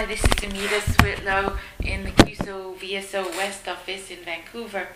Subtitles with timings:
[0.00, 4.88] Hi, this is Umeeda Switlo in the CUSO VSO West office in Vancouver.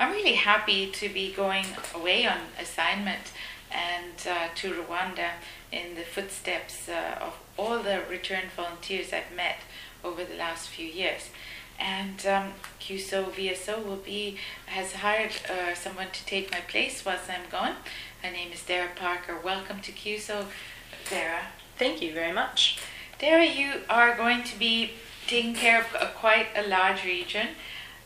[0.00, 3.30] I'm really happy to be going away on assignment
[3.70, 5.30] and uh, to Rwanda
[5.70, 9.58] in the footsteps uh, of all the returned volunteers I've met
[10.02, 11.30] over the last few years.
[11.78, 17.30] And um, CUSO VSO will be has hired uh, someone to take my place whilst
[17.30, 17.76] I'm gone.
[18.24, 19.38] Her name is Dara Parker.
[19.38, 20.46] Welcome to CUSO,
[21.08, 21.42] Dara.
[21.78, 22.80] Thank you very much.
[23.18, 24.92] Dara, you are going to be
[25.26, 27.48] taking care of a, quite a large region.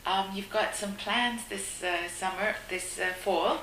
[0.07, 3.59] Um, you've got some plans this uh, summer, this uh, fall,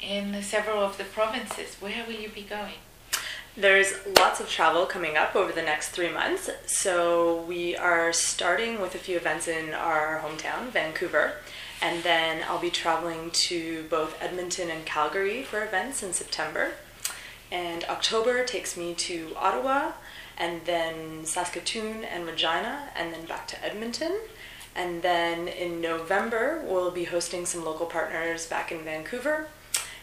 [0.00, 1.74] in several of the provinces.
[1.80, 2.74] Where will you be going?
[3.56, 6.50] There's lots of travel coming up over the next three months.
[6.66, 11.32] So we are starting with a few events in our hometown, Vancouver.
[11.82, 16.74] And then I'll be traveling to both Edmonton and Calgary for events in September.
[17.56, 19.92] And October takes me to Ottawa,
[20.36, 24.14] and then Saskatoon and Regina, and then back to Edmonton.
[24.74, 29.48] And then in November, we'll be hosting some local partners back in Vancouver.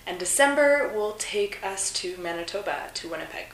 [0.07, 3.49] And December will take us to Manitoba, to Winnipeg.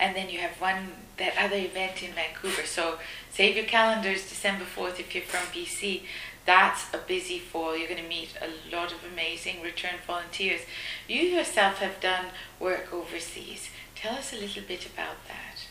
[0.00, 2.66] And then you have one that other event in Vancouver.
[2.66, 2.98] So
[3.30, 6.02] save your calendars December 4th if you're from BC.
[6.46, 7.76] That's a busy fall.
[7.76, 10.60] You're going to meet a lot of amazing returned volunteers.
[11.08, 12.26] You yourself have done
[12.60, 13.68] work overseas.
[13.96, 15.66] Tell us a little bit about that.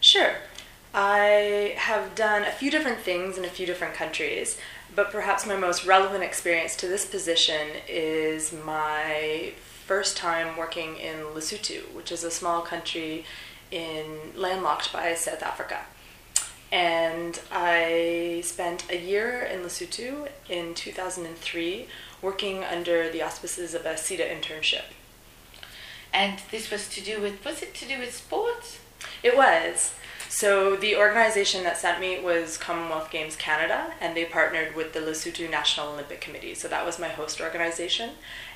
[0.00, 0.36] Sure.
[0.94, 4.58] I have done a few different things in a few different countries,
[4.94, 9.52] but perhaps my most relevant experience to this position is my
[9.86, 13.24] first time working in Lesotho, which is a small country
[13.72, 14.04] in
[14.36, 15.80] landlocked by South Africa.
[16.72, 21.86] And I spent a year in Lesotho in 2003
[22.20, 24.84] working under the auspices of a CIDA internship.
[26.12, 28.78] And this was to do with, was it to do with sports?
[29.22, 29.94] It was.
[30.28, 35.00] So the organization that sent me was Commonwealth Games Canada, and they partnered with the
[35.00, 36.54] Lesotho National Olympic Committee.
[36.54, 38.10] So that was my host organization,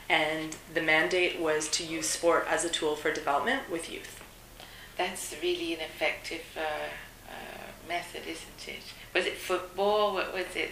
[0.08, 4.22] and the mandate was to use sport as a tool for development with youth.
[4.96, 7.57] That's really an effective uh, uh,
[7.88, 8.82] method, isn't it?
[9.14, 10.14] Was it football?
[10.14, 10.70] What was it?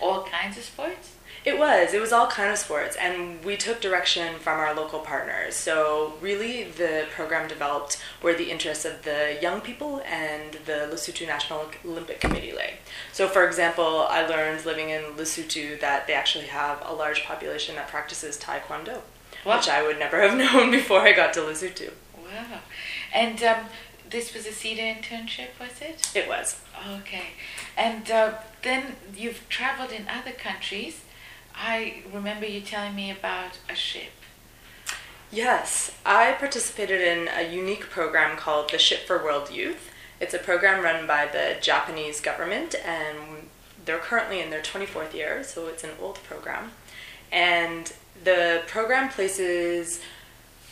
[0.00, 1.14] All kinds of sports?
[1.44, 1.92] It was.
[1.92, 5.54] It was all kind of sports, and we took direction from our local partners.
[5.54, 11.26] So really, the program developed where the interests of the young people and the Lesotho
[11.26, 12.78] National Olympic Committee lay.
[13.12, 17.74] So, for example, I learned living in Lesotho that they actually have a large population
[17.74, 19.02] that practices Taekwondo,
[19.44, 19.58] wow.
[19.58, 21.90] which I would never have known before I got to Lesotho.
[22.16, 22.60] Wow!
[23.12, 23.66] And um,
[24.14, 26.12] this was a CIDA internship, was it?
[26.14, 26.60] It was.
[27.00, 27.30] Okay,
[27.76, 31.00] and uh, then you've traveled in other countries.
[31.52, 34.12] I remember you telling me about a ship.
[35.32, 39.90] Yes, I participated in a unique program called the Ship for World Youth.
[40.20, 43.48] It's a program run by the Japanese government, and
[43.84, 46.70] they're currently in their 24th year, so it's an old program.
[47.32, 47.92] And
[48.22, 50.00] the program places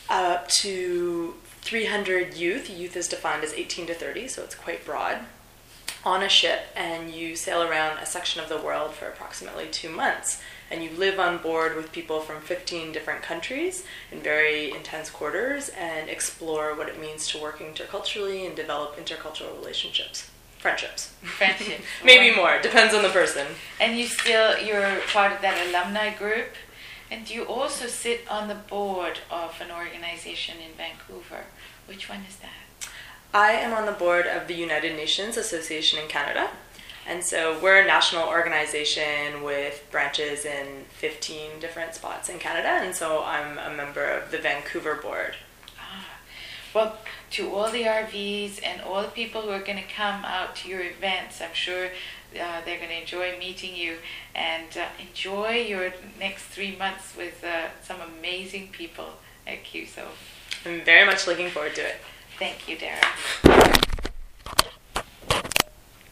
[0.09, 2.69] up to 300 youth.
[2.69, 5.19] Youth is defined as 18 to 30, so it's quite broad.
[6.05, 9.89] On a ship, and you sail around a section of the world for approximately two
[9.89, 10.41] months
[10.73, 15.69] and you live on board with people from 15 different countries in very intense quarters
[15.69, 22.35] and explore what it means to work interculturally and develop intercultural relationships friendships friendships maybe
[22.35, 23.45] more depends on the person
[23.79, 26.47] and you still you're part of that alumni group
[27.13, 31.45] and you also sit on the board of an organization in vancouver?
[31.85, 32.89] Which one is that?
[33.31, 36.49] I am on the board of the united nations association in canada.
[37.05, 42.95] And so we're a national organization with branches in 15 different spots in Canada, and
[42.95, 45.35] so I'm a member of the Vancouver board.
[45.77, 46.05] Ah,
[46.73, 46.97] well,
[47.33, 50.69] to all the RVs and all the people who are going to come out to
[50.69, 53.97] your events, I'm sure uh, they're going to enjoy meeting you
[54.35, 59.13] and uh, enjoy your next three months with uh, some amazing people
[59.47, 60.05] at CUSO.
[60.65, 61.95] I'm very much looking forward to it.
[62.37, 63.79] Thank you, Dara.